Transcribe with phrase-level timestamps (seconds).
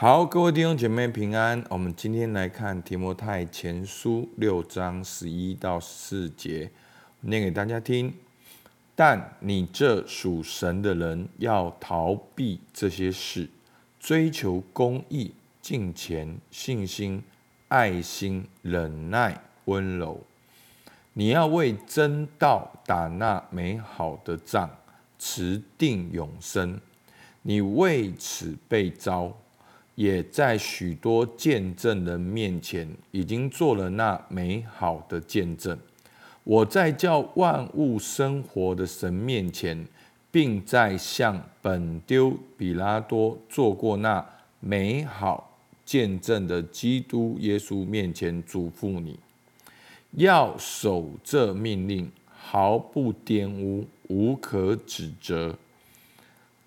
[0.00, 1.62] 好，各位弟兄姐妹平安。
[1.68, 6.70] 我们今天来看提摩太前书六章十一到四节，
[7.20, 8.10] 念给大家听。
[8.96, 13.46] 但你这属神的人要逃避这些事，
[13.98, 17.22] 追求公义、敬虔、信心、
[17.68, 20.18] 爱心、忍耐、温柔。
[21.12, 24.70] 你要为真道打那美好的仗，
[25.18, 26.80] 持定永生。
[27.42, 29.36] 你为此被招。
[30.00, 35.78] 也在许多见证人面前，已经做了那美好的见证。
[36.42, 39.86] 我在叫万物生活的神面前，
[40.30, 44.26] 并在向本丢比拉多做过那
[44.60, 49.18] 美好见证的基督耶稣面前嘱咐你，
[50.12, 55.54] 要守这命令，毫不玷污，无可指责。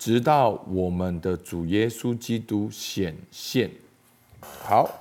[0.04, 3.70] 直到我们的主耶稣基督显现。
[4.38, 5.00] 好，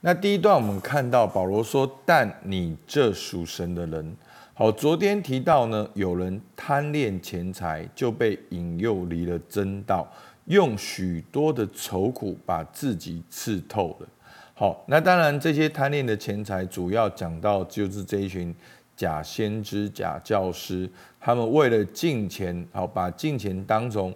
[0.00, 4.16] 那第一段我们看到保罗说：“但你这属神的人，
[4.52, 10.04] 好，昨天提到呢，有人贪恋钱财，就被引诱离了真道，
[10.46, 14.08] 用许多的愁苦把自己刺透了。
[14.54, 18.52] 好，那当然这些贪恋的钱财，主要讲到就是这一群
[18.96, 20.88] 假先知、假教师。”
[21.20, 24.14] 他们为了金钱，好把金钱当成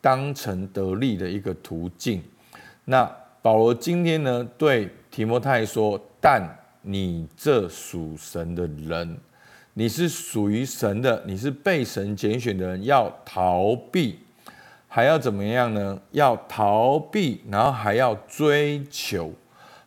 [0.00, 2.22] 当成得利的一个途径。
[2.86, 3.04] 那
[3.42, 6.42] 保罗今天呢，对提摩太说：“但
[6.82, 9.18] 你这属神的人，
[9.74, 14.18] 你是属于神的，你是被神拣选的人，要逃避，
[14.88, 16.00] 还要怎么样呢？
[16.12, 19.32] 要逃避，然后还要追求。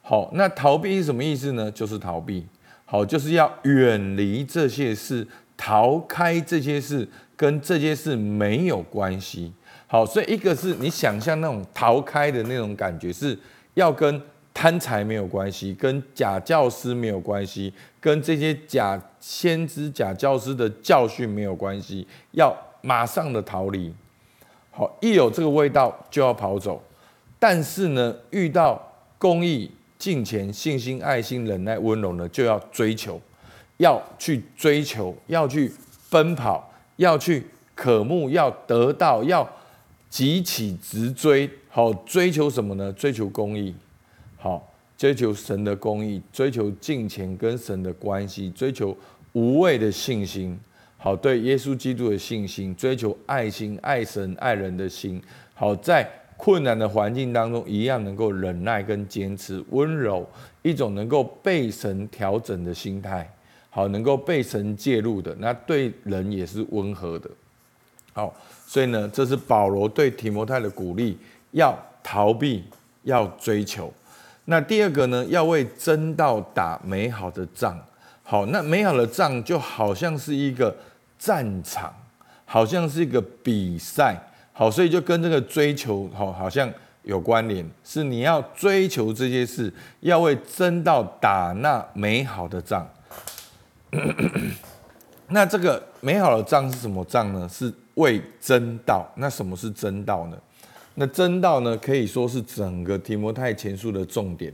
[0.02, 1.72] 好，那逃避是什么意思呢？
[1.72, 2.46] 就是逃避，
[2.94, 9.53] 好，就是要远离这些事。”逃开这些事，跟这些事没有关系。
[9.88, 13.38] 好，所以一个是你想象那种逃开的那种感觉，是
[13.75, 14.21] 要跟
[14.53, 23.93] 贪财没有关系，跟假教师没有关系，跟这些假先知、假教师的教训没有关系，要马上的逃离。
[24.71, 26.83] 好，一有这个味道就要跑走。
[27.39, 28.82] 但是呢，遇到
[29.17, 29.71] 公益、
[30.03, 33.21] 敬虔、信心、爱心、忍耐、温柔呢，就要追求。
[33.77, 35.71] 要去追求，要去
[36.09, 37.41] 奔跑，要去
[37.73, 39.49] 渴慕，要得到，要
[40.09, 41.49] 急起直追。
[41.69, 42.91] 好，追求什么呢？
[42.91, 43.73] 追求公义，
[44.36, 48.95] 好，追求神的公义，追求敬虔跟神的关系，追求
[49.31, 50.59] 无畏的信心，
[50.97, 55.21] 好，对耶稣基督的信心，追求爱心，爱神爱人的心，
[55.53, 56.05] 好，在
[56.43, 60.27] 困难的环境当中，一样能够忍耐跟坚持，温柔，
[60.61, 63.33] 一种能够被神调整的心态。
[63.70, 67.30] 好，能够被神介入的，那对人也是温和的。
[68.11, 68.36] 好，
[68.67, 71.17] 所以呢，这是保罗对提摩太的鼓励，
[71.52, 72.65] 要逃避，
[73.03, 73.89] 要追求。
[74.43, 77.80] 那第二个呢，要为真道打美好的仗。
[78.21, 80.76] 好，那美好的仗就好像是一个
[81.17, 81.95] 战场，
[82.43, 84.21] 好像是一个比赛。
[84.53, 86.71] 好，所以就跟这个追求，好，好像
[87.02, 92.87] 有关联，是你要追求这些事，要为真道打那美好的仗。
[95.30, 97.49] 那这个美好的仗是什么仗呢？
[97.49, 99.11] 是为真道。
[99.15, 100.37] 那什么是真道呢？
[100.95, 104.53] 那真道呢，可以说是整个提摩太前书的重点。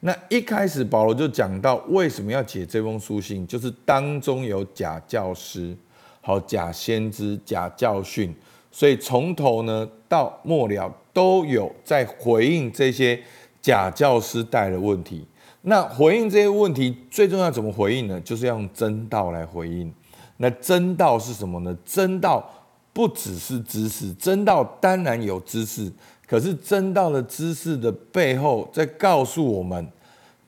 [0.00, 5.76] 那一开始保罗就讲到，为什么要写这封书信，就是当中有假教师、
[6.22, 8.34] 好假先知、假教训，
[8.74, 13.16] 所以从头呢到末了都有在回应这些
[13.62, 15.24] 假教师带的问题。
[15.62, 18.20] 那回应这些问题最重要怎么回应呢？
[18.22, 19.94] 就是要用真道来回应。
[20.38, 21.78] 那真道是什么呢？
[21.84, 22.44] 真道
[22.92, 25.92] 不只是知识，真道当然有知识，
[26.26, 29.88] 可是真道的知识的背后，在告诉我们，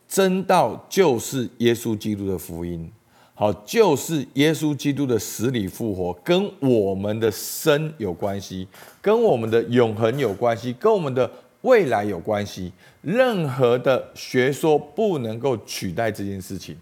[0.08, 2.91] 真道就是耶稣基督的福音。
[3.36, 8.66] 好，就是耶稣基督的死里复活，跟我们的生有关系，
[9.00, 11.30] 跟我们的永恒有关系，跟我们的。
[11.62, 12.70] 未来有关系，
[13.02, 16.76] 任何的学说不能够取代这件事情，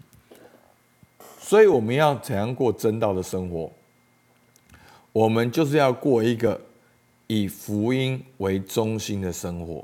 [1.39, 3.71] 所以我们要怎样过真道的生活？
[5.11, 6.61] 我们就是要过一个
[7.25, 9.83] 以福音为中心的生活。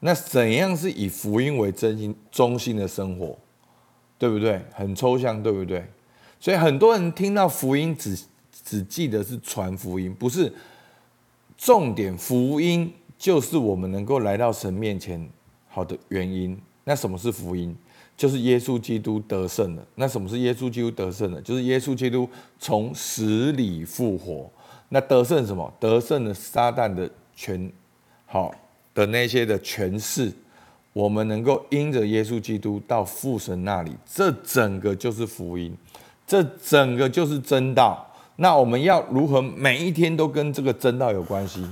[0.00, 3.38] 那怎样是以福音为中心中心的生活？
[4.18, 4.60] 对不对？
[4.74, 5.82] 很抽象，对不对？
[6.38, 8.18] 所以很多人听到福音只
[8.64, 10.52] 只记得是传福音，不是
[11.56, 12.92] 重点福音。
[13.18, 15.26] 就是我们能够来到神面前
[15.68, 16.54] 好的原因。
[16.84, 17.74] 那什么是福音？
[18.14, 19.82] 就是耶稣基督得胜了。
[19.94, 21.40] 那什么是耶稣基督得胜了？
[21.40, 22.28] 就是耶稣基督
[22.58, 24.50] 从死里复活。
[24.90, 25.72] 那得胜什么？
[25.80, 27.72] 得胜了撒旦的权，
[28.26, 28.54] 好
[28.94, 30.30] 的那些的权势，
[30.92, 35.74] 我们能够因着耶稣基督到父神那里，这整个就是福音，
[36.26, 38.04] 这整个就是真道。
[38.36, 41.66] 那我们要如何每一天都跟这个真道有关系，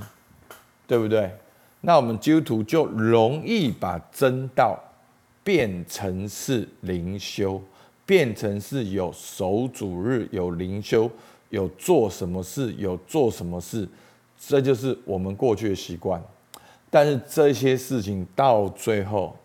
[0.87, 1.31] 对不对？
[1.81, 4.79] 那我们基督徒就容易把真道
[5.43, 7.61] 变成是灵修，
[8.03, 11.07] 变成是有守主日、有灵修、
[11.49, 13.87] 有做什么事、有做什么事，
[14.39, 16.19] 这就是我们过去的习惯。
[16.89, 19.37] 但是这些事情到最后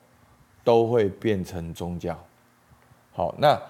[0.64, 2.18] 都会变成宗教。
[3.12, 3.60] 好，那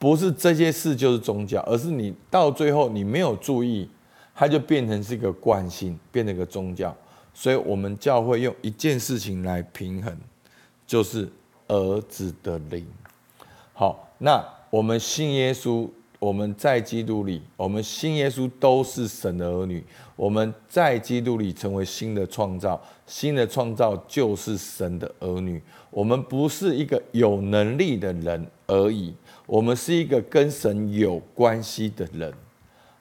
[0.00, 3.86] 不是这些事就是宗教，而是你到最后你没有注意，
[4.34, 6.96] 它就变成是一个惯性，变成一个宗教。
[7.34, 10.16] 所以，我们教会用一件事情来平衡，
[10.86, 11.28] 就是
[11.68, 12.86] 儿子的灵。
[13.74, 15.86] 好，那我们信耶稣，
[16.18, 19.84] 我们在基督里，我们信耶稣都是神的儿女。
[20.16, 25.62] 我们在基督里成为新的创造，新的创造就是神的儿女。
[25.90, 29.12] 我们不是一个有能力的人而已，
[29.46, 32.32] 我们是一个跟神有关系的人。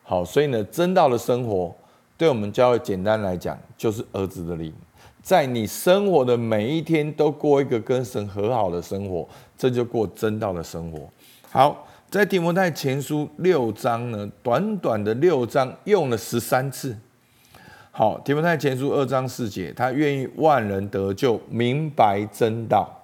[0.03, 1.73] 好，所以呢，真道的生活。
[2.17, 4.73] 对我们教会简单来讲，就是儿子的灵，
[5.21, 9.25] 在你生活的每一天都过一个跟神和好的生活，
[9.57, 11.07] 这就过真道的生活。
[11.49, 16.97] 好，在提摩太前书六章呢，短短的六章用了十三次。
[17.91, 22.98] 好，提摩太前书二章四节，他愿意万人得救，明白真道，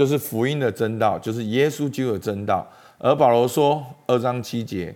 [0.00, 2.66] 就是福音的真道，就是耶稣基督的真道。
[2.96, 4.94] 而保罗说二章七节。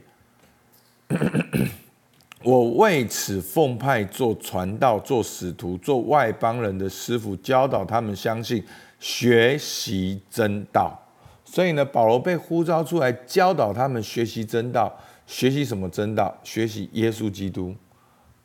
[2.42, 8.64] 我为此奉派做传道、做使徒、做外邦人的师傅，教导他们相信、
[8.98, 10.98] 学习真道。
[11.44, 14.90] 所以呢，保罗被呼召出来教导他们学习真道。
[15.26, 16.34] 学习什么真道？
[16.42, 17.74] 学习耶稣基督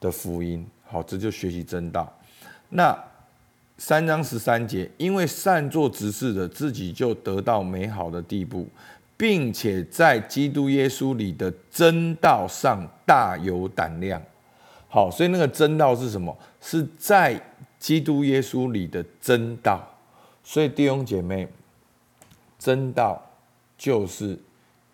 [0.01, 0.67] 的福音。
[0.83, 2.13] 好，这就学习真道。
[2.67, 2.93] 那
[3.79, 8.67] 三章十三节，因为善做执事的，自己就得到美好的地步。
[9.19, 14.21] 并且在基督耶稣里的真道上大有胆量。
[14.87, 16.33] 好，所以那个真道是什么？
[16.61, 17.37] 是在
[17.77, 19.85] 基督耶稣里的真道。
[20.41, 21.45] 所以弟兄姐妹，
[22.57, 23.21] 真道
[23.77, 24.39] 就是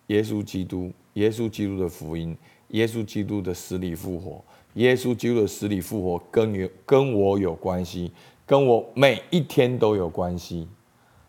[0.08, 2.36] 耶稣基督，耶稣基督的福音，
[2.70, 4.44] 耶稣基督的死里复活，
[4.74, 8.12] 耶稣基督的死里复活跟有跟我有关系，
[8.46, 10.68] 跟我每一天都有关系。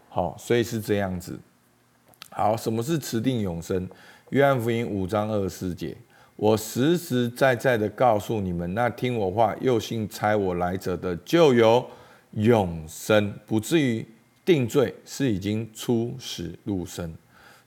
[0.08, 1.38] 好，所以是这样子。
[2.30, 3.88] 好，什么是持定永生？
[4.30, 5.96] 约翰福音五章二十四节，
[6.36, 11.86] 我实实在在的告诉你们，那听我话又信差我来者的，就有
[12.32, 14.04] 永生，不至于
[14.44, 17.14] 定罪，是已经出死入生。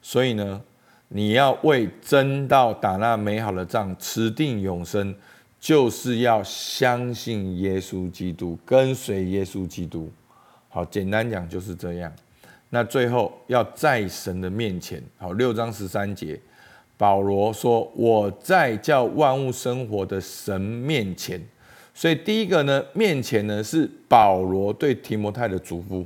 [0.02, 0.62] 所以呢，
[1.08, 5.16] 你要为真道打那美好的仗，持定永生，
[5.60, 10.10] 就是要相信耶稣基督，跟随耶稣基督。
[10.70, 12.12] 好，简单讲就是这样。
[12.70, 16.40] 那最后要在神的面前，好，六章十三节，
[16.96, 21.42] 保罗说：“我在叫万物生活的神面前。”
[21.94, 26.06] 所以第一个呢，面前呢是保罗对提摩太的嘱咐。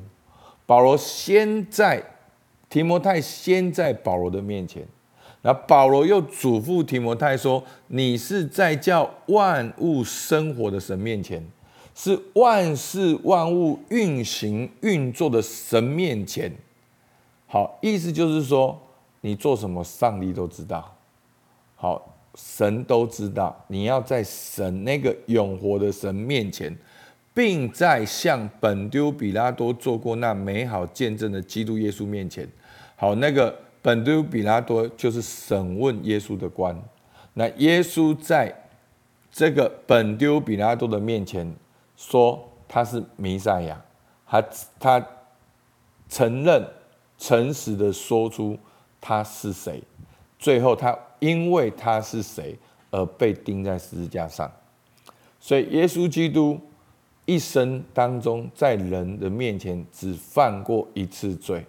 [0.66, 2.02] 保罗先在
[2.70, 4.88] 提摩太先在保罗的面前，
[5.44, 11.46] 那保罗又嘱咐提摩太说：“你是在叫万物生活的神面前。”
[11.96, 16.52] 是万事万物运行运作的神面前，
[17.46, 18.82] 好，意思就是说，
[19.22, 20.92] 你做什么，上帝都知道。
[21.76, 26.76] 好，神都知道，你要在神那个永活的神面前，
[27.32, 32.50] 并在向本丢比拉多做过那美好见证的基督耶稣面前。
[32.96, 36.76] 好，那个本丢比拉多就是审问耶稣的官。
[37.36, 38.68] 那耶稣在
[39.32, 41.56] 这个本丢比拉多的面前。
[41.96, 43.80] 说他是弥赛亚，
[44.26, 44.44] 他
[44.80, 45.08] 他
[46.10, 46.68] 承认
[47.20, 48.58] 诚实的说出
[49.00, 49.82] 他是谁，
[50.40, 52.58] 最后他因为他是谁
[52.90, 54.52] 而被钉在十字架上，
[55.40, 56.60] 所以耶稣基督
[57.26, 61.64] 一生当中在人的面前只犯过一次罪。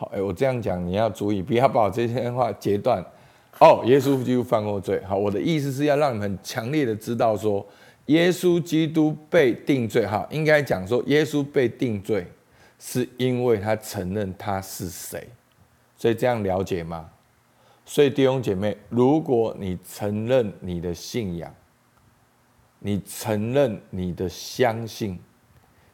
[0.00, 3.04] 好，哎，我这样讲你要注意，不要把我这些话截断。
[3.58, 4.98] 哦，耶稣基督犯过罪。
[5.04, 7.66] 好，我的意思是要让你们强烈的知道说。
[8.06, 12.26] 耶稣基督被定罪，哈，应该讲说，耶稣被定罪，
[12.78, 15.28] 是因为他承认他是谁，
[15.98, 17.10] 所以这样了解吗？
[17.84, 21.54] 所以弟兄姐妹，如果你承认你的信仰，
[22.78, 25.20] 你承认你的相信，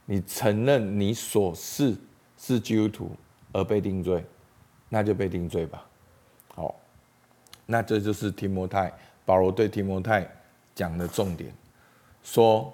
[0.04, 1.96] 你承认你所是
[2.38, 3.10] 是基督徒
[3.56, 4.22] 而被定罪，
[4.90, 5.86] 那就被定罪吧。
[6.54, 6.74] 好，
[7.64, 8.92] 那这就是提摩太
[9.24, 10.30] 保罗对提摩太
[10.74, 11.50] 讲的重点。
[12.22, 12.70] 说，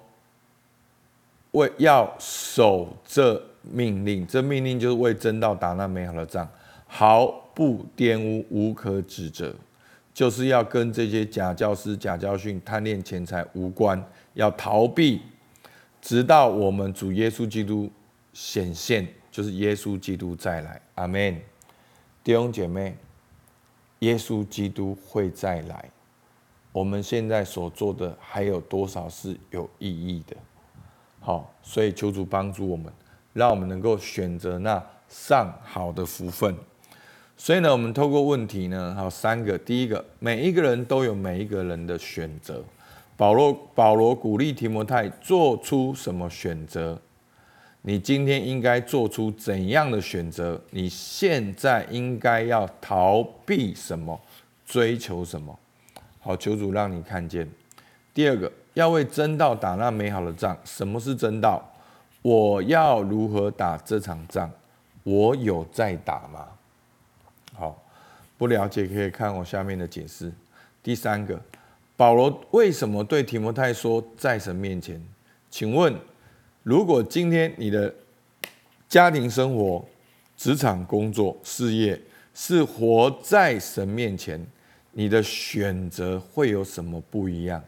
[1.51, 6.49] 为要守这命令，这命令就是为真道打那美好的仗，
[6.85, 9.55] 毫不玷污，无可指责，
[10.13, 15.21] 就是要跟这些假教师、假教训、贪恋钱财无关，要逃避，
[16.01, 17.89] 直到我们主耶稣基督
[18.33, 20.79] 显现，就是耶稣基督再来。
[20.93, 21.41] 阿门。
[22.23, 22.95] 弟兄姐妹，
[23.99, 25.89] 耶稣基督会再来，
[26.71, 30.37] 我们现在所做的还有多少是有意义的？
[31.19, 32.93] 好，所以求主帮助我们，
[33.33, 36.55] 让我们能够选择那上好的福分。
[37.35, 39.57] 所以呢，我们透过问题呢，有三个。
[39.57, 42.63] 第一个，每一个人都有每一个人的选择。
[43.17, 47.01] 保罗保罗鼓励提摩太做出什么选择？
[47.83, 50.59] 你今天应该做出怎样的选择？
[50.71, 54.19] 你现在应该要逃避什么？
[54.65, 55.57] 追求什么？
[56.19, 57.47] 好，求主让你看见。
[58.13, 58.51] 第二个。
[58.73, 60.57] 要为真道打那美好的仗。
[60.65, 61.63] 什么是真道？
[62.23, 64.49] 我要如何打这场仗？
[65.03, 66.47] 我有在打吗？
[67.53, 67.79] 好，
[68.35, 70.33] 不了解可以看我下面的解释。
[70.81, 71.39] 第三个，
[71.95, 74.99] 保罗为什么对提摩太说，在神面前？
[75.51, 75.95] 请问，
[76.63, 77.93] 如果今天你的
[78.87, 79.85] 家庭生活、
[80.37, 81.99] 职场工作、事业
[82.33, 84.45] 是活在神面前，
[84.91, 87.63] 你的选择会有什么不一样？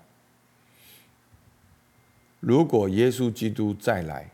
[2.40, 4.30] 如果耶稣基督再来，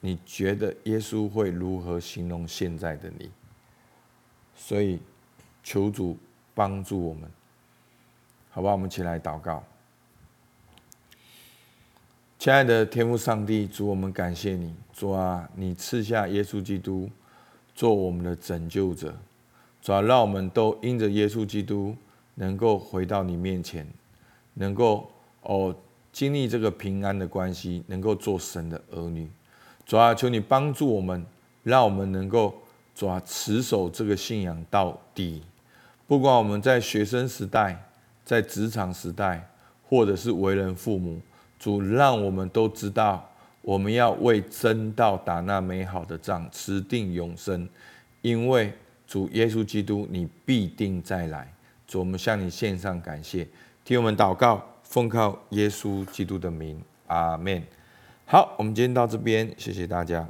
[0.00, 3.30] 你觉得耶稣会如何形容现在的你？
[4.54, 5.00] 所以
[5.62, 6.18] 求主
[6.54, 7.30] 帮助我们，
[8.50, 8.72] 好吧？
[8.72, 9.64] 我们起来祷告。
[12.44, 17.08] 亲爱的天父上帝，主我们感谢你，主啊，你赐下耶稣基督
[17.74, 19.14] 做我们的拯救者，
[19.80, 21.96] 主啊，让我们都因着耶稣基督
[22.34, 23.88] 能够回到你面前，
[24.52, 25.10] 能够
[25.40, 25.74] 哦。
[26.12, 29.26] 经历这个平安的关系，能够做神的儿女，
[29.86, 31.24] 主啊，求你帮助我们，
[31.62, 32.54] 让我们能够
[32.94, 35.42] 主啊持守这个信仰到底。
[36.06, 37.88] 不管我们在学生时代、
[38.22, 39.48] 在职场时代，
[39.88, 41.18] 或者是为人父母，
[41.64, 43.26] 主让我们都知道，
[43.62, 47.66] 我们要为真道打那美好的仗，持定永生。
[48.20, 48.70] 因为
[49.06, 51.50] 主耶稣基督，你必定再来。
[51.86, 53.48] 主，我们向你献上感谢，
[53.82, 54.62] 替我们祷告。
[54.82, 57.62] 奉靠耶稣基督的名，阿门。
[58.26, 60.28] 好，我们今天到这边，谢谢大家。